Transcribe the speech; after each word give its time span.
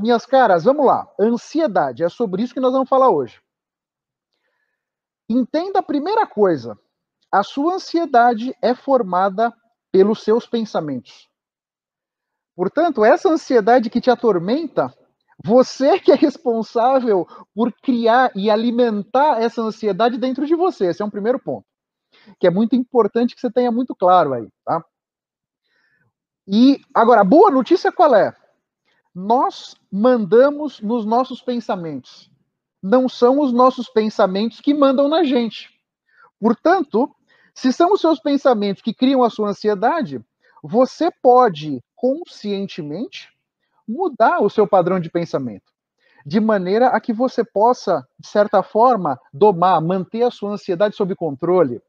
Minhas 0.00 0.24
caras, 0.24 0.64
vamos 0.64 0.86
lá. 0.86 1.08
Ansiedade, 1.18 2.04
é 2.04 2.08
sobre 2.08 2.42
isso 2.42 2.54
que 2.54 2.60
nós 2.60 2.72
vamos 2.72 2.88
falar 2.88 3.10
hoje. 3.10 3.40
Entenda 5.28 5.80
a 5.80 5.82
primeira 5.82 6.26
coisa: 6.26 6.78
a 7.30 7.42
sua 7.42 7.74
ansiedade 7.74 8.56
é 8.62 8.74
formada 8.74 9.52
pelos 9.90 10.22
seus 10.22 10.46
pensamentos. 10.46 11.28
Portanto, 12.54 13.04
essa 13.04 13.28
ansiedade 13.28 13.90
que 13.90 14.00
te 14.00 14.10
atormenta, 14.10 14.94
você 15.44 15.98
que 15.98 16.12
é 16.12 16.14
responsável 16.14 17.26
por 17.54 17.72
criar 17.82 18.30
e 18.36 18.50
alimentar 18.50 19.42
essa 19.42 19.62
ansiedade 19.62 20.18
dentro 20.18 20.46
de 20.46 20.54
você. 20.54 20.86
Esse 20.86 21.02
é 21.02 21.04
um 21.04 21.10
primeiro 21.10 21.38
ponto. 21.40 21.66
Que 22.38 22.46
é 22.46 22.50
muito 22.50 22.76
importante 22.76 23.34
que 23.34 23.40
você 23.40 23.50
tenha 23.50 23.72
muito 23.72 23.96
claro 23.96 24.34
aí, 24.34 24.48
tá? 24.64 24.84
E 26.46 26.80
agora, 26.94 27.22
a 27.22 27.24
boa 27.24 27.50
notícia 27.50 27.90
qual 27.90 28.14
é? 28.14 28.36
Nós 29.14 29.76
mandamos 29.90 30.80
nos 30.80 31.04
nossos 31.04 31.42
pensamentos. 31.42 32.30
Não 32.82 33.08
são 33.08 33.40
os 33.40 33.52
nossos 33.52 33.88
pensamentos 33.88 34.60
que 34.60 34.74
mandam 34.74 35.08
na 35.08 35.22
gente. 35.22 35.70
Portanto, 36.40 37.14
se 37.54 37.72
são 37.72 37.92
os 37.92 38.00
seus 38.00 38.18
pensamentos 38.18 38.82
que 38.82 38.94
criam 38.94 39.22
a 39.22 39.30
sua 39.30 39.50
ansiedade, 39.50 40.20
você 40.62 41.10
pode 41.22 41.82
conscientemente 41.94 43.28
mudar 43.86 44.40
o 44.40 44.48
seu 44.48 44.66
padrão 44.66 44.98
de 44.98 45.10
pensamento, 45.10 45.72
de 46.24 46.40
maneira 46.40 46.88
a 46.88 47.00
que 47.00 47.12
você 47.12 47.44
possa, 47.44 48.06
de 48.18 48.28
certa 48.28 48.62
forma, 48.62 49.18
domar, 49.32 49.80
manter 49.80 50.22
a 50.22 50.30
sua 50.30 50.52
ansiedade 50.52 50.96
sob 50.96 51.14
controle, 51.14 51.82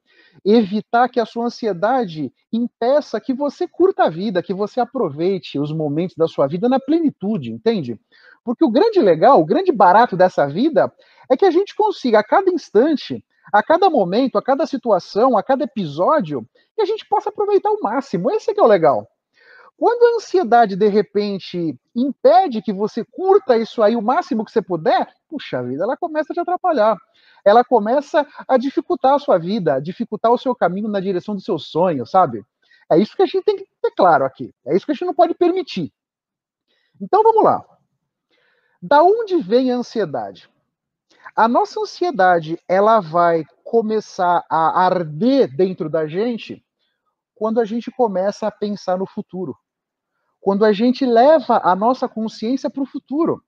evitar 0.45 1.09
que 1.09 1.19
a 1.19 1.25
sua 1.25 1.45
ansiedade 1.45 2.31
impeça 2.51 3.19
que 3.19 3.33
você 3.33 3.67
curta 3.67 4.03
a 4.03 4.09
vida, 4.09 4.43
que 4.43 4.53
você 4.53 4.79
aproveite 4.79 5.59
os 5.59 5.71
momentos 5.71 6.15
da 6.15 6.27
sua 6.27 6.47
vida 6.47 6.67
na 6.67 6.79
plenitude, 6.79 7.51
entende? 7.51 7.99
Porque 8.43 8.65
o 8.65 8.71
grande 8.71 8.99
legal, 8.99 9.39
o 9.39 9.45
grande 9.45 9.71
barato 9.71 10.17
dessa 10.17 10.47
vida 10.47 10.91
é 11.29 11.37
que 11.37 11.45
a 11.45 11.51
gente 11.51 11.75
consiga 11.75 12.19
a 12.19 12.23
cada 12.23 12.51
instante, 12.51 13.23
a 13.51 13.63
cada 13.63 13.89
momento, 13.89 14.37
a 14.37 14.43
cada 14.43 14.65
situação, 14.65 15.37
a 15.37 15.43
cada 15.43 15.63
episódio, 15.63 16.47
que 16.75 16.81
a 16.81 16.85
gente 16.85 17.07
possa 17.07 17.29
aproveitar 17.29 17.69
o 17.71 17.81
máximo. 17.81 18.31
Esse 18.31 18.51
é 18.51 18.53
que 18.53 18.59
é 18.59 18.63
o 18.63 18.67
legal. 18.67 19.07
Quando 19.83 20.01
a 20.05 20.15
ansiedade, 20.15 20.77
de 20.77 20.87
repente, 20.87 21.77
impede 21.93 22.61
que 22.61 22.71
você 22.71 23.03
curta 23.03 23.57
isso 23.57 23.83
aí 23.83 23.97
o 23.97 24.01
máximo 24.01 24.45
que 24.45 24.51
você 24.53 24.61
puder, 24.61 25.13
puxa 25.27 25.61
vida, 25.61 25.83
ela 25.83 25.97
começa 25.97 26.31
a 26.31 26.33
te 26.33 26.39
atrapalhar 26.39 26.97
ela 27.43 27.65
começa 27.65 28.25
a 28.47 28.57
dificultar 28.57 29.15
a 29.15 29.19
sua 29.19 29.37
vida, 29.37 29.73
a 29.73 29.79
dificultar 29.81 30.31
o 30.31 30.37
seu 30.37 30.55
caminho 30.55 30.87
na 30.87 31.01
direção 31.01 31.35
do 31.35 31.41
seu 31.41 31.59
sonho, 31.59 32.05
sabe? 32.05 32.41
É 32.89 32.97
isso 32.97 33.17
que 33.17 33.23
a 33.23 33.25
gente 33.25 33.43
tem 33.43 33.57
que 33.57 33.67
ter 33.81 33.91
claro 33.91 34.23
aqui. 34.23 34.55
É 34.65 34.73
isso 34.73 34.85
que 34.85 34.93
a 34.93 34.95
gente 34.95 35.05
não 35.05 35.13
pode 35.13 35.33
permitir. 35.33 35.91
Então 37.01 37.21
vamos 37.21 37.43
lá. 37.43 37.61
Da 38.81 39.03
onde 39.03 39.35
vem 39.41 39.69
a 39.69 39.75
ansiedade? 39.75 40.49
A 41.35 41.49
nossa 41.49 41.81
ansiedade, 41.81 42.57
ela 42.69 43.01
vai 43.01 43.43
começar 43.65 44.45
a 44.49 44.85
arder 44.85 45.53
dentro 45.53 45.89
da 45.89 46.07
gente 46.07 46.63
quando 47.35 47.59
a 47.59 47.65
gente 47.65 47.91
começa 47.91 48.47
a 48.47 48.51
pensar 48.51 48.97
no 48.97 49.05
futuro. 49.05 49.57
Quando 50.43 50.65
a 50.65 50.73
gente 50.73 51.05
leva 51.05 51.61
a 51.63 51.73
nossa 51.73 52.07
consciência 52.07 52.69
para 52.69 52.83
o 52.83 52.85
futuro. 52.85 53.41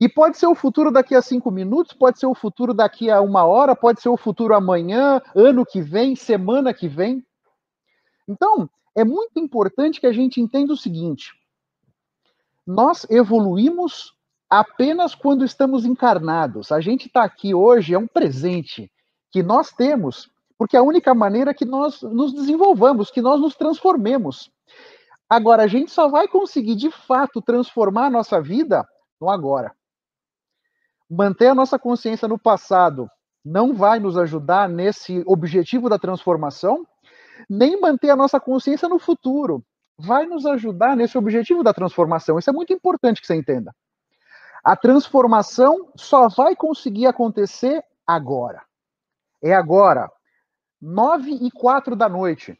E 0.00 0.08
pode 0.08 0.36
ser 0.36 0.48
o 0.48 0.54
futuro 0.56 0.90
daqui 0.90 1.14
a 1.14 1.22
cinco 1.22 1.48
minutos, 1.48 1.92
pode 1.92 2.18
ser 2.18 2.26
o 2.26 2.34
futuro 2.34 2.74
daqui 2.74 3.08
a 3.08 3.20
uma 3.20 3.44
hora, 3.44 3.76
pode 3.76 4.02
ser 4.02 4.08
o 4.08 4.16
futuro 4.16 4.52
amanhã, 4.52 5.22
ano 5.32 5.64
que 5.64 5.80
vem, 5.80 6.16
semana 6.16 6.74
que 6.74 6.88
vem. 6.88 7.24
Então, 8.28 8.68
é 8.96 9.04
muito 9.04 9.38
importante 9.38 10.00
que 10.00 10.08
a 10.08 10.12
gente 10.12 10.40
entenda 10.40 10.72
o 10.72 10.76
seguinte: 10.76 11.32
nós 12.66 13.06
evoluímos 13.08 14.12
apenas 14.50 15.14
quando 15.14 15.44
estamos 15.44 15.84
encarnados. 15.84 16.72
A 16.72 16.80
gente 16.80 17.06
está 17.06 17.22
aqui 17.22 17.54
hoje 17.54 17.94
é 17.94 17.98
um 17.98 18.08
presente 18.08 18.90
que 19.30 19.40
nós 19.40 19.70
temos, 19.70 20.28
porque 20.58 20.76
é 20.76 20.80
a 20.80 20.84
única 20.84 21.14
maneira 21.14 21.54
que 21.54 21.64
nós 21.64 22.02
nos 22.02 22.32
desenvolvamos, 22.32 23.10
que 23.10 23.22
nós 23.22 23.40
nos 23.40 23.54
transformemos. 23.54 24.50
Agora, 25.28 25.64
a 25.64 25.66
gente 25.66 25.90
só 25.90 26.08
vai 26.08 26.28
conseguir 26.28 26.76
de 26.76 26.90
fato 26.90 27.40
transformar 27.42 28.06
a 28.06 28.10
nossa 28.10 28.40
vida 28.40 28.86
no 29.20 29.30
agora 29.30 29.74
manter 31.08 31.48
a 31.48 31.54
nossa 31.54 31.78
consciência 31.78 32.26
no 32.26 32.38
passado 32.38 33.08
não 33.44 33.74
vai 33.74 33.98
nos 33.98 34.16
ajudar 34.16 34.68
nesse 34.68 35.22
objetivo 35.26 35.88
da 35.88 35.98
transformação, 35.98 36.86
nem 37.48 37.80
manter 37.80 38.10
a 38.10 38.16
nossa 38.16 38.40
consciência 38.40 38.88
no 38.88 38.98
futuro 38.98 39.62
vai 39.98 40.26
nos 40.26 40.44
ajudar 40.46 40.96
nesse 40.96 41.16
objetivo 41.16 41.62
da 41.62 41.72
transformação. 41.72 42.38
Isso 42.38 42.50
é 42.50 42.52
muito 42.52 42.72
importante 42.72 43.20
que 43.20 43.26
você 43.26 43.34
entenda. 43.34 43.74
A 44.64 44.74
transformação 44.74 45.92
só 45.94 46.28
vai 46.28 46.56
conseguir 46.56 47.06
acontecer 47.06 47.84
agora. 48.06 48.62
É 49.42 49.54
agora, 49.54 50.10
nove 50.80 51.30
e 51.32 51.50
quatro 51.50 51.94
da 51.94 52.08
noite. 52.08 52.58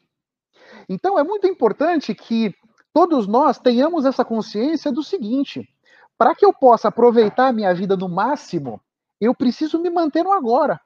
Então 0.88 1.18
é 1.18 1.24
muito 1.24 1.46
importante 1.46 2.14
que 2.14 2.54
todos 2.92 3.26
nós 3.26 3.58
tenhamos 3.58 4.04
essa 4.04 4.24
consciência 4.24 4.92
do 4.92 5.02
seguinte: 5.02 5.68
para 6.16 6.34
que 6.34 6.44
eu 6.44 6.52
possa 6.52 6.88
aproveitar 6.88 7.48
a 7.48 7.52
minha 7.52 7.74
vida 7.74 7.96
no 7.96 8.08
máximo, 8.08 8.80
eu 9.20 9.34
preciso 9.34 9.78
me 9.78 9.90
manter 9.90 10.22
no 10.22 10.32
agora. 10.32 10.80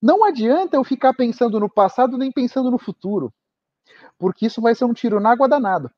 Não 0.00 0.24
adianta 0.24 0.76
eu 0.76 0.84
ficar 0.84 1.12
pensando 1.14 1.58
no 1.58 1.68
passado 1.68 2.16
nem 2.16 2.30
pensando 2.30 2.70
no 2.70 2.78
futuro, 2.78 3.32
porque 4.18 4.46
isso 4.46 4.60
vai 4.60 4.74
ser 4.74 4.84
um 4.84 4.92
tiro 4.92 5.18
na 5.18 5.32
água 5.32 5.48
danado. 5.48 5.90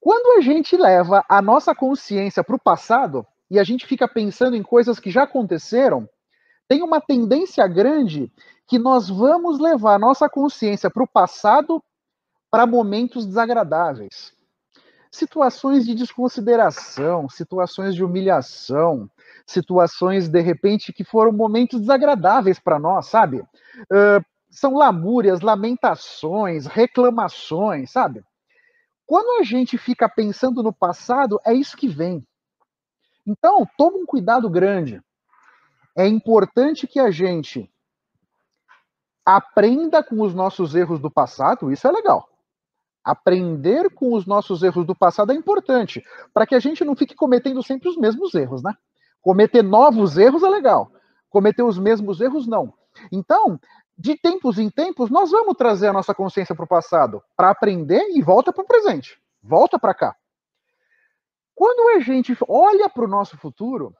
Quando 0.00 0.38
a 0.38 0.40
gente 0.40 0.76
leva 0.76 1.24
a 1.28 1.42
nossa 1.42 1.74
consciência 1.74 2.42
para 2.44 2.56
o 2.56 2.60
passado 2.60 3.26
e 3.50 3.58
a 3.58 3.64
gente 3.64 3.86
fica 3.86 4.06
pensando 4.06 4.56
em 4.56 4.62
coisas 4.62 5.00
que 5.00 5.10
já 5.10 5.24
aconteceram, 5.24 6.08
tem 6.68 6.82
uma 6.82 7.00
tendência 7.00 7.66
grande 7.66 8.30
que 8.66 8.78
nós 8.78 9.08
vamos 9.08 9.58
levar 9.58 9.98
nossa 9.98 10.28
consciência 10.28 10.90
para 10.90 11.02
o 11.02 11.08
passado 11.08 11.82
para 12.50 12.66
momentos 12.66 13.26
desagradáveis 13.26 14.36
situações 15.10 15.84
de 15.86 15.94
desconsideração, 15.94 17.28
situações 17.28 17.94
de 17.94 18.04
humilhação, 18.04 19.10
situações 19.46 20.28
de 20.28 20.40
repente 20.40 20.92
que 20.92 21.04
foram 21.04 21.32
momentos 21.32 21.80
desagradáveis 21.80 22.58
para 22.58 22.78
nós, 22.78 23.06
sabe? 23.06 23.40
Uh, 23.40 24.24
são 24.50 24.74
lamúrias, 24.74 25.40
lamentações, 25.40 26.66
reclamações, 26.66 27.90
sabe? 27.90 28.22
Quando 29.06 29.40
a 29.40 29.44
gente 29.44 29.78
fica 29.78 30.08
pensando 30.08 30.62
no 30.62 30.72
passado, 30.72 31.40
é 31.44 31.54
isso 31.54 31.76
que 31.76 31.88
vem. 31.88 32.26
Então, 33.26 33.66
toma 33.76 33.98
um 33.98 34.06
cuidado 34.06 34.48
grande. 34.48 35.00
É 35.96 36.06
importante 36.06 36.86
que 36.86 37.00
a 37.00 37.10
gente 37.10 37.70
aprenda 39.24 40.02
com 40.02 40.22
os 40.22 40.34
nossos 40.34 40.74
erros 40.74 41.00
do 41.00 41.10
passado, 41.10 41.70
isso 41.70 41.86
é 41.86 41.92
legal. 41.92 42.26
Aprender 43.04 43.92
com 43.94 44.14
os 44.14 44.26
nossos 44.26 44.62
erros 44.62 44.86
do 44.86 44.94
passado 44.94 45.32
é 45.32 45.34
importante, 45.34 46.02
para 46.32 46.46
que 46.46 46.54
a 46.54 46.58
gente 46.58 46.84
não 46.84 46.96
fique 46.96 47.14
cometendo 47.14 47.62
sempre 47.62 47.88
os 47.88 47.96
mesmos 47.96 48.34
erros, 48.34 48.62
né? 48.62 48.74
Cometer 49.20 49.62
novos 49.62 50.16
erros 50.16 50.42
é 50.42 50.48
legal, 50.48 50.90
cometer 51.28 51.62
os 51.62 51.78
mesmos 51.78 52.20
erros 52.20 52.46
não. 52.46 52.72
Então, 53.12 53.60
de 53.96 54.16
tempos 54.16 54.58
em 54.58 54.70
tempos, 54.70 55.10
nós 55.10 55.30
vamos 55.30 55.56
trazer 55.56 55.88
a 55.88 55.92
nossa 55.92 56.14
consciência 56.14 56.54
para 56.54 56.64
o 56.64 56.68
passado, 56.68 57.22
para 57.36 57.50
aprender 57.50 58.00
e 58.10 58.22
volta 58.22 58.52
para 58.52 58.62
o 58.62 58.66
presente, 58.66 59.20
volta 59.42 59.78
para 59.78 59.92
cá. 59.92 60.16
Quando 61.54 61.96
a 61.96 62.00
gente 62.00 62.36
olha 62.48 62.88
para 62.88 63.04
o 63.04 63.08
nosso 63.08 63.36
futuro, 63.36 63.92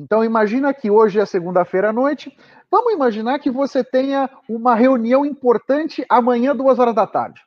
então 0.00 0.24
imagina 0.24 0.72
que 0.72 0.90
hoje 0.90 1.20
é 1.20 1.26
segunda-feira 1.26 1.90
à 1.90 1.92
noite, 1.92 2.34
vamos 2.70 2.94
imaginar 2.94 3.38
que 3.38 3.50
você 3.50 3.84
tenha 3.84 4.30
uma 4.48 4.74
reunião 4.74 5.26
importante 5.26 6.06
amanhã, 6.08 6.56
duas 6.56 6.78
horas 6.78 6.94
da 6.94 7.06
tarde. 7.06 7.42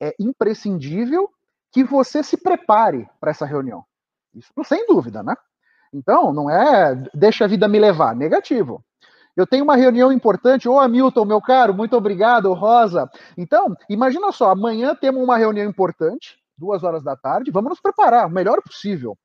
É 0.00 0.14
imprescindível 0.18 1.28
que 1.70 1.84
você 1.84 2.22
se 2.22 2.38
prepare 2.38 3.06
para 3.20 3.30
essa 3.30 3.44
reunião. 3.44 3.84
Isso 4.34 4.50
sem 4.64 4.86
dúvida, 4.86 5.22
né? 5.22 5.34
Então, 5.92 6.32
não 6.32 6.48
é 6.48 6.94
deixa 7.12 7.44
a 7.44 7.48
vida 7.48 7.68
me 7.68 7.78
levar, 7.78 8.16
negativo. 8.16 8.82
Eu 9.36 9.46
tenho 9.46 9.64
uma 9.64 9.76
reunião 9.76 10.10
importante. 10.10 10.66
Ô, 10.66 10.80
Hamilton, 10.80 11.26
meu 11.26 11.42
caro, 11.42 11.74
muito 11.74 11.94
obrigado, 11.94 12.52
Rosa. 12.54 13.10
Então, 13.36 13.76
imagina 13.88 14.32
só, 14.32 14.50
amanhã 14.50 14.94
temos 14.94 15.22
uma 15.22 15.36
reunião 15.36 15.68
importante 15.68 16.42
duas 16.56 16.82
horas 16.82 17.02
da 17.02 17.16
tarde, 17.16 17.50
vamos 17.50 17.70
nos 17.70 17.80
preparar 17.80 18.26
o 18.26 18.30
melhor 18.30 18.62
possível. 18.62 19.16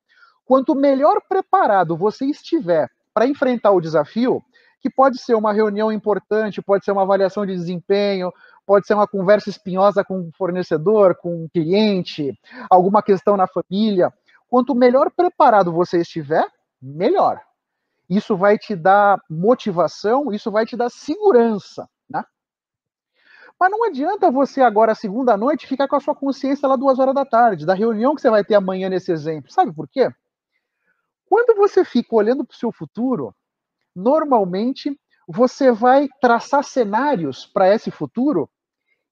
Quanto 0.49 0.73
melhor 0.73 1.21
preparado 1.29 1.95
você 1.95 2.25
estiver 2.25 2.89
para 3.13 3.27
enfrentar 3.27 3.69
o 3.69 3.79
desafio, 3.79 4.41
que 4.81 4.89
pode 4.89 5.19
ser 5.19 5.35
uma 5.35 5.53
reunião 5.53 5.91
importante, 5.91 6.59
pode 6.59 6.83
ser 6.83 6.91
uma 6.91 7.03
avaliação 7.03 7.45
de 7.45 7.53
desempenho, 7.53 8.33
pode 8.65 8.87
ser 8.87 8.95
uma 8.95 9.07
conversa 9.07 9.51
espinhosa 9.51 10.03
com 10.03 10.17
um 10.17 10.31
fornecedor, 10.35 11.13
com 11.13 11.43
um 11.43 11.47
cliente, 11.47 12.33
alguma 12.67 13.03
questão 13.03 13.37
na 13.37 13.45
família. 13.45 14.11
Quanto 14.49 14.73
melhor 14.73 15.11
preparado 15.15 15.71
você 15.71 15.99
estiver, 15.99 16.47
melhor. 16.81 17.39
Isso 18.09 18.35
vai 18.35 18.57
te 18.57 18.75
dar 18.75 19.21
motivação, 19.29 20.33
isso 20.33 20.49
vai 20.49 20.65
te 20.65 20.75
dar 20.75 20.89
segurança. 20.89 21.87
Mas 23.59 23.69
não 23.69 23.83
adianta 23.83 24.31
você 24.31 24.61
agora, 24.61 24.95
segunda 24.95 25.35
noite, 25.35 25.67
ficar 25.67 25.87
com 25.87 25.95
a 25.97 25.99
sua 25.99 26.15
consciência 26.15 26.67
lá 26.67 26.77
duas 26.77 26.97
horas 26.97 27.13
da 27.13 27.25
tarde, 27.25 27.65
da 27.65 27.73
reunião 27.73 28.15
que 28.15 28.21
você 28.21 28.29
vai 28.29 28.43
ter 28.43 28.55
amanhã 28.55 28.87
nesse 28.87 29.11
exemplo. 29.11 29.51
Sabe 29.51 29.73
por 29.73 29.85
quê? 29.87 30.09
Quando 31.29 31.55
você 31.55 31.85
fica 31.85 32.15
olhando 32.15 32.43
para 32.43 32.55
o 32.55 32.57
seu 32.57 32.71
futuro, 32.71 33.35
normalmente 33.95 34.99
você 35.27 35.71
vai 35.71 36.09
traçar 36.19 36.63
cenários 36.63 37.45
para 37.45 37.73
esse 37.73 37.91
futuro, 37.91 38.49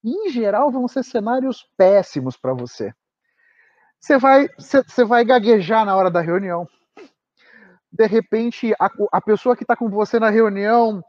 e 0.03 0.09
em 0.09 0.29
geral 0.31 0.71
vão 0.71 0.87
ser 0.87 1.03
cenários 1.03 1.69
péssimos 1.77 2.35
para 2.35 2.53
você. 2.53 2.91
Você 3.99 4.17
vai, 4.17 4.47
você 4.57 5.05
vai 5.05 5.23
gaguejar 5.23 5.85
na 5.85 5.95
hora 5.95 6.09
da 6.09 6.21
reunião. 6.21 6.67
De 7.91 8.05
repente, 8.07 8.73
a, 8.79 8.89
a 9.11 9.21
pessoa 9.21 9.55
que 9.55 9.63
está 9.63 9.75
com 9.75 9.89
você 9.89 10.19
na 10.19 10.29
reunião 10.29 11.03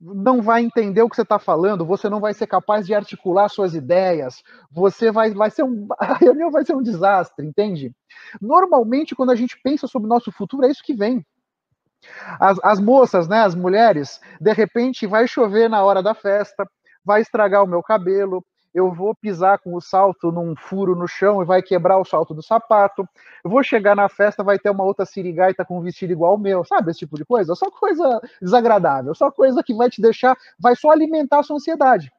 não 0.00 0.40
vai 0.40 0.62
entender 0.62 1.02
o 1.02 1.08
que 1.08 1.16
você 1.16 1.22
está 1.22 1.38
falando, 1.38 1.84
você 1.84 2.08
não 2.08 2.20
vai 2.20 2.32
ser 2.34 2.46
capaz 2.46 2.86
de 2.86 2.94
articular 2.94 3.48
suas 3.48 3.74
ideias, 3.74 4.42
você 4.70 5.10
vai, 5.10 5.32
vai 5.32 5.50
ser 5.50 5.64
um. 5.64 5.86
A 5.98 6.14
reunião 6.14 6.50
vai 6.50 6.64
ser 6.64 6.74
um 6.74 6.82
desastre, 6.82 7.46
entende? 7.46 7.92
Normalmente, 8.40 9.14
quando 9.14 9.30
a 9.30 9.36
gente 9.36 9.58
pensa 9.62 9.86
sobre 9.86 10.06
o 10.06 10.08
nosso 10.08 10.30
futuro, 10.30 10.66
é 10.66 10.70
isso 10.70 10.82
que 10.84 10.94
vem. 10.94 11.24
As, 12.40 12.58
as 12.62 12.80
moças, 12.80 13.28
né, 13.28 13.40
as 13.40 13.54
mulheres, 13.54 14.20
de 14.40 14.52
repente 14.52 15.06
vai 15.06 15.26
chover 15.26 15.68
na 15.68 15.84
hora 15.84 16.02
da 16.02 16.14
festa, 16.14 16.66
vai 17.04 17.20
estragar 17.20 17.62
o 17.62 17.68
meu 17.68 17.82
cabelo, 17.82 18.44
eu 18.74 18.92
vou 18.92 19.14
pisar 19.14 19.58
com 19.58 19.74
o 19.74 19.80
salto 19.80 20.32
num 20.32 20.56
furo 20.56 20.96
no 20.96 21.06
chão 21.06 21.42
e 21.42 21.44
vai 21.44 21.62
quebrar 21.62 21.98
o 21.98 22.04
salto 22.04 22.32
do 22.32 22.42
sapato. 22.42 23.06
Eu 23.44 23.50
vou 23.50 23.62
chegar 23.62 23.94
na 23.94 24.08
festa, 24.08 24.42
vai 24.42 24.58
ter 24.58 24.70
uma 24.70 24.84
outra 24.84 25.04
sirigaita 25.04 25.64
com 25.64 25.78
um 25.78 25.82
vestido 25.82 26.12
igual 26.12 26.32
ao 26.32 26.38
meu, 26.38 26.64
sabe? 26.64 26.90
Esse 26.90 27.00
tipo 27.00 27.16
de 27.16 27.24
coisa. 27.24 27.54
Só 27.54 27.70
coisa 27.70 28.20
desagradável, 28.40 29.14
só 29.14 29.30
coisa 29.30 29.62
que 29.62 29.74
vai 29.74 29.90
te 29.90 30.00
deixar, 30.00 30.36
vai 30.58 30.74
só 30.74 30.90
alimentar 30.90 31.40
a 31.40 31.42
sua 31.42 31.56
ansiedade. 31.56 32.10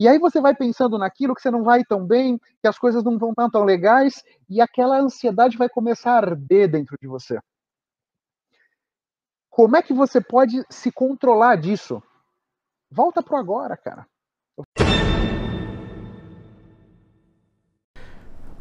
E 0.00 0.08
aí 0.08 0.18
você 0.18 0.40
vai 0.40 0.54
pensando 0.54 0.98
naquilo 0.98 1.34
que 1.34 1.42
você 1.42 1.50
não 1.50 1.62
vai 1.62 1.84
tão 1.84 2.04
bem, 2.04 2.40
que 2.60 2.66
as 2.66 2.78
coisas 2.78 3.04
não 3.04 3.18
vão 3.18 3.34
tão, 3.34 3.50
tão 3.50 3.64
legais, 3.64 4.24
e 4.48 4.60
aquela 4.60 4.98
ansiedade 4.98 5.56
vai 5.56 5.68
começar 5.68 6.12
a 6.12 6.16
arder 6.16 6.68
dentro 6.68 6.96
de 7.00 7.06
você. 7.06 7.38
Como 9.50 9.76
é 9.76 9.82
que 9.82 9.94
você 9.94 10.20
pode 10.20 10.64
se 10.68 10.90
controlar 10.90 11.56
disso? 11.56 12.02
Volta 12.90 13.22
pro 13.22 13.36
agora, 13.36 13.76
cara. 13.76 14.04